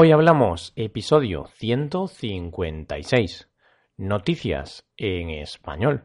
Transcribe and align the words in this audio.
Hoy 0.00 0.12
hablamos 0.12 0.72
episodio 0.76 1.48
156. 1.56 3.48
Noticias 3.96 4.86
en 4.96 5.30
español. 5.30 6.02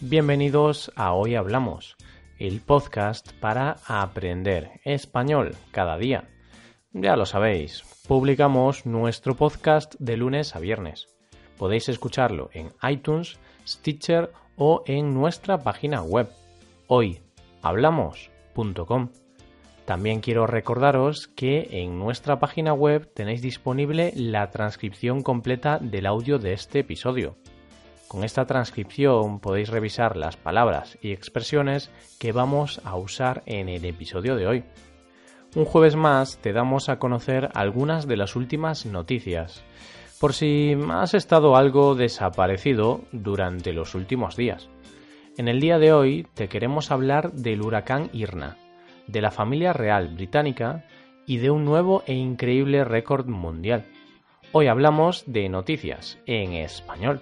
Bienvenidos 0.00 0.90
a 0.96 1.12
Hoy 1.12 1.34
Hablamos, 1.34 1.98
el 2.38 2.62
podcast 2.62 3.32
para 3.40 3.76
aprender 3.86 4.80
español 4.86 5.54
cada 5.70 5.98
día. 5.98 6.30
Ya 6.92 7.14
lo 7.14 7.26
sabéis, 7.26 7.84
publicamos 8.08 8.86
nuestro 8.86 9.34
podcast 9.34 9.96
de 9.98 10.16
lunes 10.16 10.56
a 10.56 10.60
viernes. 10.60 11.08
Podéis 11.58 11.90
escucharlo 11.90 12.48
en 12.54 12.72
iTunes, 12.88 13.38
Stitcher 13.68 14.32
o 14.56 14.82
en 14.86 15.14
nuestra 15.14 15.58
página 15.58 16.02
web 16.02 16.28
hoyhablamos.com. 16.86 19.08
También 19.84 20.20
quiero 20.20 20.46
recordaros 20.46 21.28
que 21.28 21.68
en 21.70 21.98
nuestra 21.98 22.38
página 22.38 22.72
web 22.72 23.10
tenéis 23.12 23.42
disponible 23.42 24.12
la 24.16 24.50
transcripción 24.50 25.22
completa 25.22 25.78
del 25.78 26.06
audio 26.06 26.38
de 26.38 26.54
este 26.54 26.78
episodio. 26.78 27.36
Con 28.08 28.24
esta 28.24 28.46
transcripción 28.46 29.40
podéis 29.40 29.68
revisar 29.68 30.16
las 30.16 30.36
palabras 30.36 30.98
y 31.02 31.12
expresiones 31.12 31.90
que 32.18 32.32
vamos 32.32 32.80
a 32.84 32.96
usar 32.96 33.42
en 33.46 33.68
el 33.68 33.84
episodio 33.84 34.36
de 34.36 34.46
hoy. 34.46 34.64
Un 35.54 35.64
jueves 35.64 35.96
más 35.96 36.38
te 36.38 36.52
damos 36.52 36.88
a 36.88 36.98
conocer 36.98 37.50
algunas 37.54 38.06
de 38.06 38.16
las 38.16 38.36
últimas 38.36 38.86
noticias 38.86 39.64
por 40.24 40.32
si 40.32 40.74
has 40.90 41.12
estado 41.12 41.54
algo 41.54 41.94
desaparecido 41.94 43.02
durante 43.12 43.74
los 43.74 43.94
últimos 43.94 44.36
días. 44.36 44.70
En 45.36 45.48
el 45.48 45.60
día 45.60 45.78
de 45.78 45.92
hoy 45.92 46.26
te 46.32 46.48
queremos 46.48 46.90
hablar 46.90 47.32
del 47.34 47.60
huracán 47.60 48.08
Irna, 48.14 48.56
de 49.06 49.20
la 49.20 49.30
familia 49.30 49.74
real 49.74 50.14
británica 50.14 50.86
y 51.26 51.36
de 51.36 51.50
un 51.50 51.66
nuevo 51.66 52.04
e 52.06 52.14
increíble 52.14 52.84
récord 52.84 53.26
mundial. 53.26 53.84
Hoy 54.52 54.68
hablamos 54.68 55.24
de 55.26 55.46
noticias 55.50 56.18
en 56.24 56.54
español. 56.54 57.20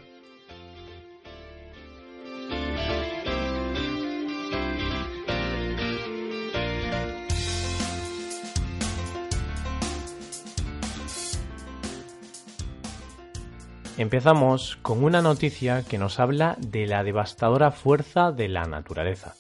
Empezamos 13.98 14.78
con 14.80 15.04
una 15.04 15.20
noticia 15.20 15.84
que 15.84 15.98
nos 15.98 16.18
habla 16.18 16.56
de 16.58 16.86
la 16.86 17.04
devastadora 17.04 17.70
fuerza 17.70 18.32
de 18.32 18.48
la 18.48 18.64
naturaleza. 18.64 19.34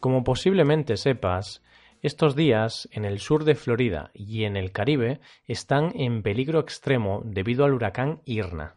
Como 0.00 0.24
posiblemente 0.24 0.96
sepas, 0.96 1.62
estos 2.00 2.34
días 2.34 2.88
en 2.92 3.04
el 3.04 3.20
sur 3.20 3.44
de 3.44 3.54
Florida 3.54 4.10
y 4.14 4.44
en 4.44 4.56
el 4.56 4.72
Caribe 4.72 5.20
están 5.46 5.92
en 5.94 6.22
peligro 6.22 6.58
extremo 6.58 7.20
debido 7.24 7.66
al 7.66 7.74
huracán 7.74 8.22
Irna. 8.24 8.76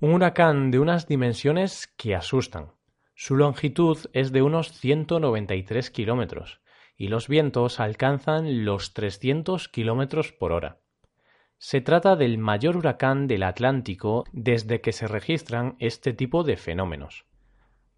Un 0.00 0.12
huracán 0.12 0.72
de 0.72 0.80
unas 0.80 1.06
dimensiones 1.06 1.86
que 1.96 2.16
asustan. 2.16 2.72
Su 3.14 3.36
longitud 3.36 3.98
es 4.12 4.32
de 4.32 4.42
unos 4.42 4.72
193 4.72 5.90
kilómetros 5.90 6.60
y 6.96 7.08
los 7.08 7.28
vientos 7.28 7.78
alcanzan 7.78 8.64
los 8.64 8.92
300 8.92 9.68
kilómetros 9.68 10.32
por 10.32 10.50
hora. 10.50 10.80
Se 11.58 11.80
trata 11.80 12.14
del 12.14 12.38
mayor 12.38 12.76
huracán 12.76 13.26
del 13.26 13.42
Atlántico 13.42 14.24
desde 14.32 14.80
que 14.80 14.92
se 14.92 15.08
registran 15.08 15.74
este 15.80 16.12
tipo 16.12 16.44
de 16.44 16.56
fenómenos. 16.56 17.26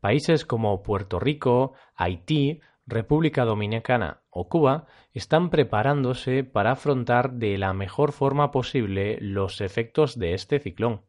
Países 0.00 0.46
como 0.46 0.82
Puerto 0.82 1.20
Rico, 1.20 1.74
Haití, 1.94 2.60
República 2.86 3.44
Dominicana 3.44 4.22
o 4.30 4.48
Cuba 4.48 4.86
están 5.12 5.50
preparándose 5.50 6.42
para 6.42 6.72
afrontar 6.72 7.34
de 7.34 7.58
la 7.58 7.74
mejor 7.74 8.12
forma 8.12 8.50
posible 8.50 9.18
los 9.20 9.60
efectos 9.60 10.18
de 10.18 10.32
este 10.32 10.58
ciclón. 10.58 11.02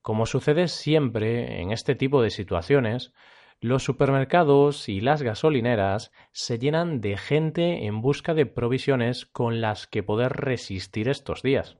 Como 0.00 0.24
sucede 0.24 0.68
siempre 0.68 1.60
en 1.60 1.72
este 1.72 1.94
tipo 1.94 2.22
de 2.22 2.30
situaciones, 2.30 3.12
los 3.60 3.84
supermercados 3.84 4.88
y 4.88 5.00
las 5.00 5.22
gasolineras 5.22 6.12
se 6.32 6.58
llenan 6.58 7.00
de 7.00 7.16
gente 7.16 7.86
en 7.86 8.02
busca 8.02 8.34
de 8.34 8.46
provisiones 8.46 9.24
con 9.26 9.60
las 9.60 9.86
que 9.86 10.02
poder 10.02 10.32
resistir 10.32 11.08
estos 11.08 11.42
días. 11.42 11.78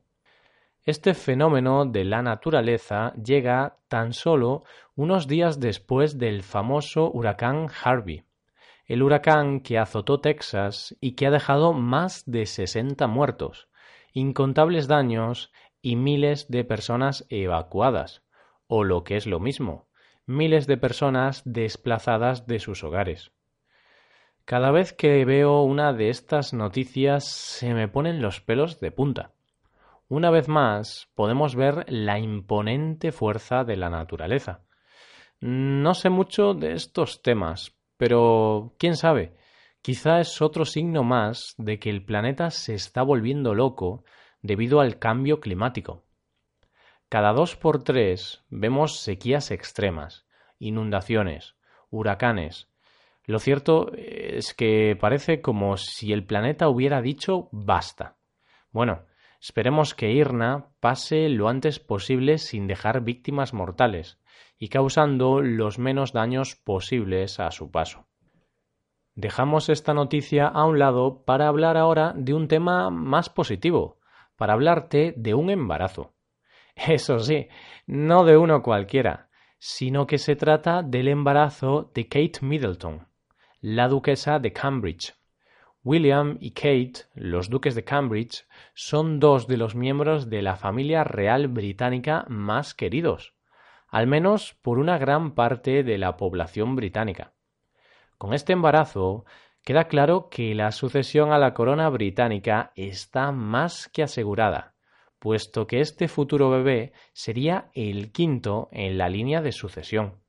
Este 0.85 1.15
fenómeno 1.15 1.85
de 1.85 2.05
la 2.05 2.23
naturaleza 2.23 3.13
llega 3.15 3.79
tan 3.89 4.13
solo 4.13 4.65
unos 4.95 5.27
días 5.27 5.61
después 5.61 6.17
del 6.19 6.43
famoso 6.43 7.11
huracán 7.11 7.69
Harvey, 7.83 8.23
el 8.87 9.03
huracán 9.03 9.61
que 9.61 9.79
azotó 9.79 10.21
Texas 10.21 10.97
y 11.01 11.13
que 11.13 11.27
ha 11.27 11.31
dejado 11.31 11.73
más 11.73 12.23
de 12.25 12.47
60 12.47 13.07
muertos, 13.09 13.69
incontables 14.13 14.87
daños 14.87 15.53
y 15.83 15.97
miles 15.97 16.49
de 16.49 16.65
personas 16.65 17.27
evacuadas, 17.29 18.23
o 18.69 18.85
lo 18.85 19.05
que 19.05 19.17
es 19.17 19.27
lo 19.27 19.41
mismo, 19.41 19.86
miles 20.27 20.67
de 20.67 20.77
personas 20.77 21.43
desplazadas 21.45 22.47
de 22.47 22.59
sus 22.59 22.83
hogares. 22.85 23.31
Cada 24.45 24.71
vez 24.71 24.93
que 24.93 25.25
veo 25.25 25.63
una 25.63 25.93
de 25.93 26.09
estas 26.09 26.53
noticias 26.53 27.25
se 27.25 27.75
me 27.75 27.89
ponen 27.89 28.23
los 28.23 28.41
pelos 28.41 28.79
de 28.79 28.93
punta. 28.93 29.33
Una 30.09 30.31
vez 30.31 30.49
más 30.49 31.09
podemos 31.17 31.57
ver 31.57 31.85
la 31.89 32.21
imponente 32.21 33.11
fuerza 33.11 33.65
de 33.65 33.77
la 33.77 33.91
naturaleza. 33.91 34.61
No 35.41 35.95
sé 35.95 36.11
mucho 36.11 36.55
de 36.55 36.75
estos 36.75 37.23
temas, 37.23 37.77
pero 37.97 38.75
quién 38.79 38.97
sabe, 38.97 39.37
quizá 39.83 40.21
es 40.21 40.41
otro 40.41 40.65
signo 40.65 41.03
más 41.03 41.55
de 41.59 41.81
que 41.81 41.91
el 41.91 42.05
planeta 42.05 42.51
se 42.51 42.75
está 42.75 43.03
volviendo 43.03 43.53
loco 43.55 44.05
debido 44.43 44.81
al 44.81 44.99
cambio 44.99 45.41
climático. 45.41 46.06
Cada 47.09 47.33
dos 47.33 47.55
por 47.55 47.85
tres 47.85 48.43
vemos 48.51 48.99
sequías 48.99 49.53
extremas, 49.53 50.27
inundaciones, 50.59 51.55
huracanes. 51.89 52.69
Lo 53.25 53.39
cierto 53.39 53.93
es 53.95 54.55
que 54.55 54.97
parece 55.01 55.41
como 55.41 55.77
si 55.77 56.13
el 56.13 56.25
planeta 56.25 56.69
hubiera 56.69 57.01
dicho 57.03 57.49
basta. 57.53 58.17
Bueno, 58.73 59.07
esperemos 59.41 59.95
que 59.95 60.11
Irna 60.11 60.71
pase 60.81 61.29
lo 61.29 61.49
antes 61.49 61.79
posible 61.79 62.39
sin 62.39 62.67
dejar 62.67 63.03
víctimas 63.03 63.55
mortales 63.55 64.19
y 64.59 64.69
causando 64.69 65.43
los 65.43 65.79
menos 65.79 66.13
daños 66.13 66.57
posibles 66.57 67.39
a 67.39 67.53
su 67.53 67.71
paso. 67.71 68.09
Dejamos 69.15 69.69
esta 69.69 69.95
noticia 69.95 70.49
a 70.49 70.65
un 70.65 70.81
lado 70.81 71.25
para 71.25 71.47
hablar 71.47 71.77
ahora 71.77 72.13
de 72.17 72.35
un 72.35 72.49
tema 72.49 72.91
más 72.91 73.31
positivo, 73.31 74.01
para 74.35 74.55
hablarte 74.55 75.15
de 75.17 75.35
un 75.35 75.51
embarazo. 75.51 76.16
Eso 76.87 77.19
sí, 77.21 77.49
no 77.87 78.25
de 78.25 78.37
uno 78.37 78.63
cualquiera, 78.63 79.29
sino 79.59 80.07
que 80.07 80.19
se 80.19 80.37
trata 80.37 80.83
del 80.83 81.09
embarazo 81.09 81.91
de 81.95 82.07
Kate 82.07 82.41
Middleton, 82.43 83.09
la 83.61 83.89
duquesa 83.89 84.39
de 84.39 84.53
Cambridge. 84.53 85.15
William 85.83 86.37
y 86.41 86.51
Kate, 86.51 87.07
los 87.15 87.49
duques 87.49 87.75
de 87.75 87.85
Cambridge, 87.85 88.45
son 88.75 89.21
dos 89.21 89.47
de 89.47 89.57
los 89.57 89.75
miembros 89.75 90.29
de 90.29 90.43
la 90.43 90.57
familia 90.57 91.05
real 91.05 91.49
británica 91.49 92.27
más 92.29 92.75
queridos, 92.75 93.35
al 93.89 94.07
menos 94.07 94.55
por 94.63 94.79
una 94.79 94.99
gran 94.99 95.35
parte 95.35 95.85
de 95.85 95.97
la 95.97 96.17
población 96.17 96.75
británica. 96.75 97.33
Con 98.19 98.35
este 98.35 98.53
embarazo 98.53 99.25
queda 99.65 99.85
claro 99.85 100.29
que 100.29 100.55
la 100.55 100.73
sucesión 100.73 101.33
a 101.33 101.39
la 101.39 101.55
corona 101.55 101.89
británica 101.89 102.73
está 102.75 103.31
más 103.31 103.89
que 103.89 104.03
asegurada, 104.03 104.76
puesto 105.19 105.67
que 105.67 105.81
este 105.81 106.09
futuro 106.09 106.51
bebé 106.51 106.93
sería 107.13 107.71
el 107.75 108.13
quinto 108.13 108.69
en 108.73 108.99
la 108.99 109.09
línea 109.09 109.41
de 109.41 109.53
sucesión. 109.53 110.21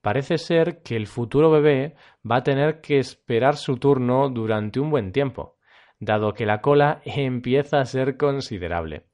Parece 0.00 0.38
ser 0.38 0.82
que 0.82 0.96
el 0.96 1.06
futuro 1.06 1.50
bebé 1.50 1.94
va 2.28 2.36
a 2.36 2.42
tener 2.42 2.80
que 2.80 2.98
esperar 2.98 3.56
su 3.56 3.76
turno 3.76 4.30
durante 4.30 4.80
un 4.80 4.90
buen 4.90 5.12
tiempo, 5.12 5.58
dado 5.98 6.32
que 6.32 6.46
la 6.46 6.60
cola 6.60 7.02
empieza 7.04 7.80
a 7.80 7.84
ser 7.84 8.16
considerable. 8.16 9.04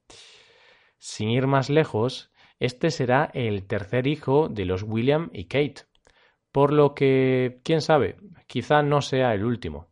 Sin 0.97 1.29
ir 1.29 1.47
más 1.47 1.69
lejos, 1.69 2.31
este 2.59 2.89
será 2.89 3.29
el 3.33 3.67
tercer 3.67 4.07
hijo 4.07 4.47
de 4.47 4.65
los 4.65 4.83
William 4.83 5.29
y 5.33 5.45
Kate, 5.45 5.83
por 6.51 6.73
lo 6.73 6.95
que, 6.95 7.59
quién 7.63 7.81
sabe, 7.81 8.15
quizá 8.47 8.81
no 8.81 9.01
sea 9.01 9.33
el 9.33 9.43
último 9.43 9.89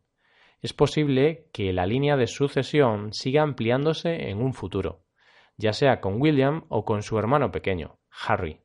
es 0.62 0.72
posible 0.72 1.48
que 1.52 1.72
la 1.72 1.86
línea 1.86 2.16
de 2.16 2.26
sucesión 2.26 3.12
siga 3.12 3.42
ampliándose 3.42 4.30
en 4.30 4.40
un 4.40 4.54
futuro, 4.54 5.04
ya 5.56 5.72
sea 5.72 6.00
con 6.00 6.20
William 6.20 6.64
o 6.68 6.84
con 6.84 7.02
su 7.02 7.18
hermano 7.18 7.50
pequeño, 7.50 7.98
Harry. 8.26 8.60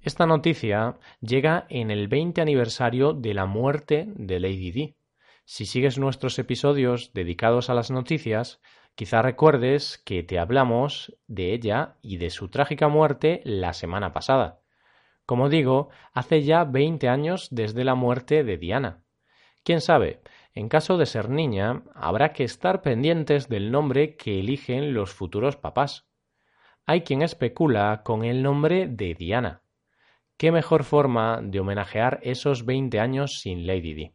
Esta 0.00 0.26
noticia 0.26 0.98
llega 1.20 1.66
en 1.70 1.90
el 1.90 2.08
20 2.08 2.42
aniversario 2.42 3.14
de 3.14 3.32
la 3.32 3.46
muerte 3.46 4.06
de 4.08 4.38
Lady 4.38 4.70
Di. 4.70 4.96
Si 5.46 5.64
sigues 5.64 5.98
nuestros 5.98 6.38
episodios 6.38 7.12
dedicados 7.14 7.70
a 7.70 7.74
las 7.74 7.90
noticias, 7.90 8.60
quizá 8.94 9.22
recuerdes 9.22 9.96
que 10.04 10.22
te 10.22 10.38
hablamos 10.38 11.16
de 11.26 11.54
ella 11.54 11.96
y 12.02 12.18
de 12.18 12.30
su 12.30 12.48
trágica 12.48 12.88
muerte 12.88 13.40
la 13.44 13.72
semana 13.72 14.12
pasada. 14.12 14.60
Como 15.26 15.48
digo, 15.48 15.88
hace 16.12 16.42
ya 16.42 16.64
20 16.64 17.08
años 17.08 17.48
desde 17.50 17.84
la 17.84 17.94
muerte 17.94 18.44
de 18.44 18.58
Diana. 18.58 19.02
Quién 19.62 19.80
sabe, 19.80 20.20
en 20.54 20.68
caso 20.68 20.96
de 20.98 21.06
ser 21.06 21.30
niña, 21.30 21.82
habrá 21.94 22.32
que 22.32 22.44
estar 22.44 22.80
pendientes 22.80 23.48
del 23.48 23.72
nombre 23.72 24.16
que 24.16 24.38
eligen 24.38 24.94
los 24.94 25.12
futuros 25.12 25.56
papás. 25.56 26.06
Hay 26.86 27.00
quien 27.00 27.22
especula 27.22 28.02
con 28.04 28.24
el 28.24 28.42
nombre 28.42 28.86
de 28.86 29.14
Diana. 29.14 29.62
¿Qué 30.36 30.52
mejor 30.52 30.84
forma 30.84 31.40
de 31.42 31.58
homenajear 31.58 32.20
esos 32.22 32.64
20 32.64 33.00
años 33.00 33.40
sin 33.40 33.66
Lady 33.66 33.94
Di? 33.94 34.14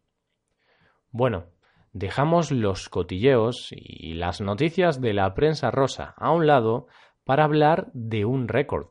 Bueno, 1.12 1.48
dejamos 1.92 2.52
los 2.52 2.88
cotilleos 2.88 3.70
y 3.72 4.14
las 4.14 4.40
noticias 4.40 5.02
de 5.02 5.14
la 5.14 5.34
prensa 5.34 5.72
rosa 5.72 6.14
a 6.18 6.32
un 6.32 6.48
lado 6.48 6.88
para 7.26 7.44
hablar 7.44 7.90
de 7.94 8.26
un 8.26 8.48
récord. 8.48 8.88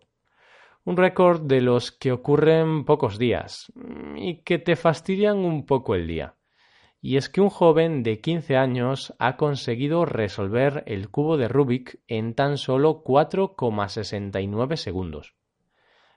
Un 0.84 0.96
récord 0.96 1.42
de 1.42 1.60
los 1.60 1.92
que 1.92 2.12
ocurren 2.12 2.84
pocos 2.84 3.18
días 3.18 3.72
y 4.16 4.42
que 4.42 4.58
te 4.58 4.76
fastidian 4.76 5.38
un 5.38 5.64
poco 5.64 5.94
el 5.94 6.06
día. 6.06 6.37
Y 7.00 7.16
es 7.16 7.28
que 7.28 7.40
un 7.40 7.48
joven 7.48 8.02
de 8.02 8.20
15 8.20 8.56
años 8.56 9.14
ha 9.18 9.36
conseguido 9.36 10.04
resolver 10.04 10.82
el 10.86 11.10
cubo 11.10 11.36
de 11.36 11.46
Rubik 11.46 12.00
en 12.08 12.34
tan 12.34 12.58
solo 12.58 13.04
4,69 13.04 14.76
segundos. 14.76 15.34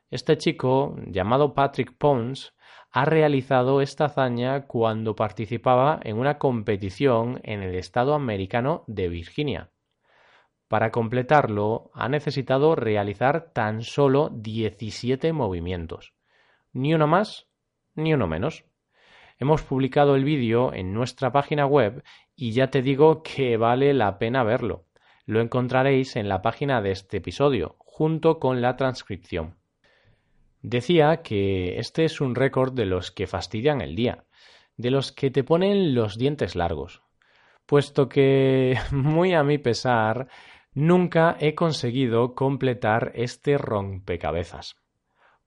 Este 0.10 0.38
chico, 0.38 0.96
llamado 1.08 1.54
Patrick 1.54 1.96
Pons, 1.98 2.56
ha 2.92 3.06
realizado 3.06 3.82
esta 3.82 4.06
hazaña 4.06 4.68
cuando 4.68 5.16
participaba 5.16 6.00
en 6.04 6.18
una 6.18 6.38
competición 6.38 7.40
en 7.44 7.62
el 7.62 7.76
estado 7.76 8.14
americano 8.14 8.84
de 8.88 9.08
Virginia. 9.08 9.70
Para 10.68 10.92
completarlo, 10.92 11.92
ha 11.94 12.10
necesitado 12.10 12.76
realizar 12.76 13.52
tan 13.54 13.84
solo 13.84 14.30
17 14.34 15.32
movimientos. 15.32 16.14
Ni 16.74 16.94
uno 16.94 17.08
más, 17.08 17.48
ni 17.96 18.14
uno 18.14 18.28
menos. 18.28 18.66
Hemos 19.42 19.64
publicado 19.64 20.16
el 20.16 20.24
vídeo 20.24 20.72
en 20.72 20.94
nuestra 20.94 21.32
página 21.32 21.66
web 21.66 22.04
y 22.36 22.52
ya 22.52 22.68
te 22.68 22.84
digo 22.84 23.24
que 23.24 23.58
vale 23.58 23.92
la 23.96 24.20
pena 24.20 24.44
verlo. 24.44 24.86
Lo 25.26 25.42
encontraréis 25.42 26.16
en 26.16 26.30
la 26.30 26.44
página 26.44 26.80
de 26.80 26.92
este 26.92 27.18
episodio, 27.18 27.76
junto 27.80 28.38
con 28.38 28.62
la 28.62 28.76
transcripción. 28.76 29.56
Decía 30.62 31.24
que 31.24 31.80
este 31.80 32.06
es 32.06 32.22
un 32.22 32.36
récord 32.36 32.74
de 32.74 32.86
los 32.86 33.10
que 33.10 33.26
fastidian 33.26 33.82
el 33.82 33.96
día, 33.96 34.26
de 34.78 34.92
los 34.92 35.12
que 35.12 35.32
te 35.32 35.44
ponen 35.44 35.96
los 35.96 36.20
dientes 36.20 36.56
largos, 36.56 37.02
puesto 37.66 38.08
que, 38.08 38.78
muy 38.92 39.34
a 39.34 39.42
mi 39.44 39.58
pesar, 39.58 40.28
nunca 40.76 41.36
he 41.40 41.56
conseguido 41.56 42.36
completar 42.36 43.12
este 43.16 43.58
rompecabezas. 43.58 44.81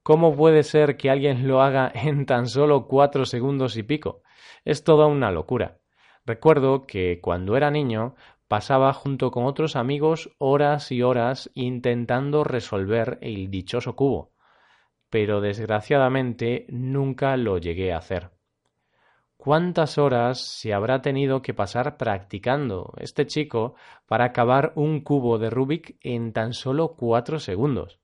¿Cómo 0.05 0.37
puede 0.37 0.63
ser 0.63 0.97
que 0.97 1.11
alguien 1.11 1.49
lo 1.49 1.61
haga 1.63 1.91
en 1.93 2.27
tan 2.27 2.47
solo 2.47 2.87
cuatro 2.87 3.25
segundos 3.25 3.77
y 3.77 3.83
pico? 3.83 4.23
Es 4.65 4.85
toda 4.85 5.07
una 5.07 5.33
locura. 5.33 5.79
Recuerdo 6.25 6.87
que 6.87 7.21
cuando 7.21 7.57
era 7.57 7.73
niño 7.73 8.15
pasaba 8.47 8.93
junto 8.93 9.33
con 9.33 9.47
otros 9.47 9.75
amigos 9.75 10.31
horas 10.39 10.93
y 10.93 11.03
horas 11.03 11.51
intentando 11.55 12.45
resolver 12.45 13.19
el 13.21 13.51
dichoso 13.51 13.97
cubo 13.97 14.35
pero 15.15 15.41
desgraciadamente 15.41 16.67
nunca 16.71 17.37
lo 17.37 17.59
llegué 17.59 17.93
a 17.93 17.99
hacer. 17.99 18.33
¿Cuántas 19.37 19.97
horas 19.97 20.41
se 20.41 20.75
habrá 20.75 21.03
tenido 21.03 21.41
que 21.41 21.55
pasar 21.55 21.97
practicando 21.97 22.93
este 22.97 23.25
chico 23.25 23.77
para 24.07 24.25
acabar 24.25 24.73
un 24.75 25.03
cubo 25.03 25.39
de 25.39 25.51
Rubik 25.51 25.99
en 26.01 26.33
tan 26.33 26.53
solo 26.53 26.97
cuatro 26.97 27.39
segundos? 27.39 28.01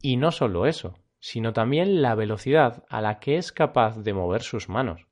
Y 0.00 0.16
no 0.16 0.32
solo 0.32 0.64
eso, 0.64 0.94
sino 1.20 1.52
también 1.52 2.02
la 2.02 2.14
velocidad 2.14 2.84
a 2.88 3.00
la 3.00 3.20
que 3.20 3.36
es 3.36 3.52
capaz 3.52 3.98
de 3.98 4.14
mover 4.14 4.42
sus 4.42 4.68
manos. 4.68 5.06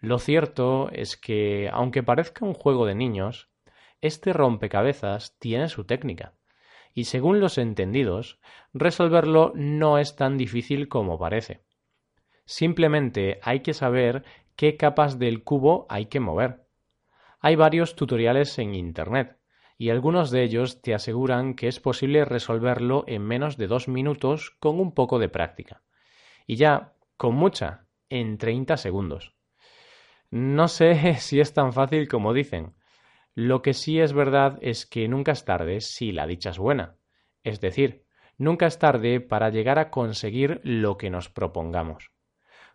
Lo 0.00 0.18
cierto 0.18 0.88
es 0.92 1.16
que, 1.16 1.68
aunque 1.72 2.02
parezca 2.02 2.44
un 2.44 2.54
juego 2.54 2.86
de 2.86 2.94
niños, 2.94 3.50
este 4.00 4.32
rompecabezas 4.32 5.36
tiene 5.38 5.68
su 5.68 5.84
técnica 5.84 6.34
y 6.94 7.04
según 7.04 7.40
los 7.40 7.58
entendidos, 7.58 8.38
resolverlo 8.72 9.52
no 9.54 9.98
es 9.98 10.16
tan 10.16 10.36
difícil 10.36 10.88
como 10.88 11.18
parece. 11.18 11.64
Simplemente 12.44 13.38
hay 13.42 13.60
que 13.60 13.74
saber 13.74 14.24
qué 14.56 14.76
capas 14.76 15.18
del 15.18 15.42
cubo 15.42 15.86
hay 15.88 16.06
que 16.06 16.20
mover. 16.20 16.66
Hay 17.40 17.56
varios 17.56 17.96
tutoriales 17.96 18.58
en 18.58 18.74
Internet, 18.74 19.38
y 19.82 19.90
algunos 19.90 20.30
de 20.30 20.44
ellos 20.44 20.80
te 20.80 20.94
aseguran 20.94 21.54
que 21.54 21.66
es 21.66 21.80
posible 21.80 22.24
resolverlo 22.24 23.02
en 23.08 23.20
menos 23.22 23.56
de 23.56 23.66
dos 23.66 23.88
minutos 23.88 24.52
con 24.60 24.78
un 24.78 24.94
poco 24.94 25.18
de 25.18 25.28
práctica. 25.28 25.82
Y 26.46 26.54
ya, 26.54 26.92
con 27.16 27.34
mucha, 27.34 27.88
en 28.08 28.38
30 28.38 28.76
segundos. 28.76 29.34
No 30.30 30.68
sé 30.68 31.16
si 31.18 31.40
es 31.40 31.52
tan 31.52 31.72
fácil 31.72 32.06
como 32.06 32.32
dicen, 32.32 32.76
lo 33.34 33.60
que 33.60 33.74
sí 33.74 33.98
es 33.98 34.12
verdad 34.12 34.56
es 34.62 34.86
que 34.86 35.08
nunca 35.08 35.32
es 35.32 35.44
tarde 35.44 35.80
si 35.80 36.12
la 36.12 36.28
dicha 36.28 36.50
es 36.50 36.58
buena. 36.58 36.94
Es 37.42 37.60
decir, 37.60 38.04
nunca 38.38 38.66
es 38.68 38.78
tarde 38.78 39.20
para 39.20 39.50
llegar 39.50 39.80
a 39.80 39.90
conseguir 39.90 40.60
lo 40.62 40.96
que 40.96 41.10
nos 41.10 41.28
propongamos. 41.28 42.12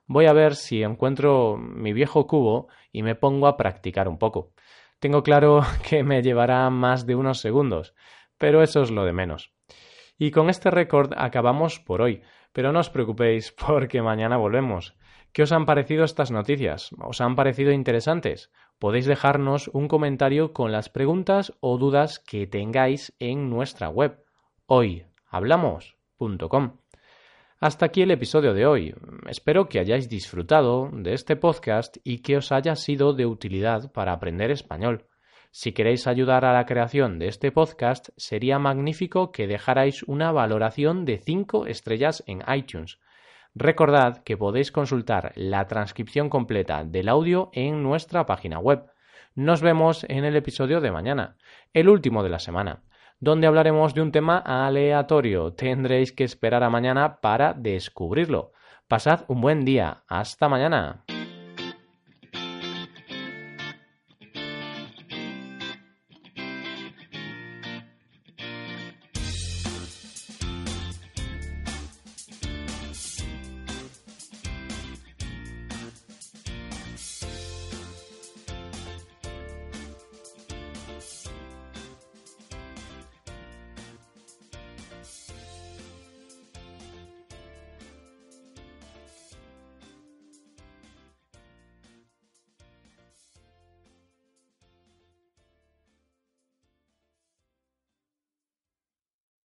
Voy 0.07 0.25
a 0.25 0.33
ver 0.33 0.55
si 0.55 0.83
encuentro 0.83 1.55
mi 1.55 1.93
viejo 1.93 2.27
cubo 2.27 2.67
y 2.91 3.01
me 3.01 3.15
pongo 3.15 3.47
a 3.47 3.55
practicar 3.55 4.09
un 4.09 4.17
poco. 4.17 4.51
Tengo 4.99 5.23
claro 5.23 5.61
que 5.89 6.03
me 6.03 6.21
llevará 6.21 6.69
más 6.69 7.05
de 7.05 7.15
unos 7.15 7.39
segundos, 7.39 7.93
pero 8.37 8.61
eso 8.61 8.81
es 8.81 8.91
lo 8.91 9.05
de 9.05 9.13
menos. 9.13 9.53
Y 10.17 10.31
con 10.31 10.49
este 10.49 10.71
récord 10.71 11.13
acabamos 11.15 11.79
por 11.79 12.01
hoy, 12.01 12.21
pero 12.51 12.71
no 12.71 12.79
os 12.79 12.89
preocupéis 12.89 13.51
porque 13.67 14.01
mañana 14.01 14.37
volvemos. 14.37 14.95
¿Qué 15.33 15.43
os 15.43 15.51
han 15.51 15.65
parecido 15.65 16.03
estas 16.03 16.31
noticias? 16.31 16.89
¿Os 16.99 17.21
han 17.21 17.35
parecido 17.35 17.71
interesantes? 17.71 18.51
Podéis 18.79 19.05
dejarnos 19.05 19.67
un 19.67 19.87
comentario 19.87 20.53
con 20.53 20.71
las 20.71 20.89
preguntas 20.89 21.53
o 21.59 21.77
dudas 21.77 22.19
que 22.19 22.47
tengáis 22.47 23.13
en 23.19 23.49
nuestra 23.49 23.89
web 23.89 24.23
hoyhablamos.com. 24.65 26.86
Hasta 27.59 27.87
aquí 27.87 28.01
el 28.01 28.11
episodio 28.11 28.53
de 28.53 28.65
hoy. 28.65 28.93
Espero 29.27 29.67
que 29.67 29.79
hayáis 29.79 30.09
disfrutado 30.09 30.89
de 30.93 31.13
este 31.13 31.35
podcast 31.35 31.97
y 32.03 32.19
que 32.19 32.37
os 32.37 32.51
haya 32.51 32.75
sido 32.75 33.13
de 33.13 33.25
utilidad 33.25 33.91
para 33.91 34.13
aprender 34.13 34.51
español. 34.51 35.05
Si 35.51 35.71
queréis 35.71 36.05
ayudar 36.05 36.45
a 36.45 36.53
la 36.53 36.65
creación 36.65 37.17
de 37.17 37.27
este 37.27 37.51
podcast, 37.51 38.09
sería 38.15 38.59
magnífico 38.59 39.31
que 39.31 39.47
dejarais 39.47 40.03
una 40.03 40.31
valoración 40.31 41.03
de 41.05 41.17
5 41.17 41.65
estrellas 41.65 42.23
en 42.27 42.43
iTunes 42.47 42.99
Recordad 43.59 44.19
que 44.19 44.37
podéis 44.37 44.71
consultar 44.71 45.31
la 45.35 45.65
transcripción 45.65 46.29
completa 46.29 46.83
del 46.83 47.09
audio 47.09 47.49
en 47.53 47.81
nuestra 47.81 48.27
página 48.27 48.59
web. 48.59 48.85
Nos 49.33 49.63
vemos 49.63 50.05
en 50.09 50.25
el 50.25 50.35
episodio 50.35 50.79
de 50.79 50.91
mañana, 50.91 51.37
el 51.73 51.89
último 51.89 52.21
de 52.21 52.29
la 52.29 52.37
semana, 52.37 52.83
donde 53.19 53.47
hablaremos 53.47 53.93
de 53.93 54.01
un 54.01 54.11
tema 54.11 54.37
aleatorio. 54.37 55.53
Tendréis 55.53 56.11
que 56.11 56.23
esperar 56.23 56.63
a 56.63 56.69
mañana 56.69 57.19
para 57.21 57.53
descubrirlo. 57.53 58.51
Pasad 58.87 59.21
un 59.27 59.41
buen 59.41 59.65
día. 59.65 60.03
Hasta 60.07 60.47
mañana. 60.47 61.03